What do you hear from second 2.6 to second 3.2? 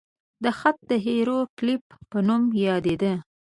یادېده.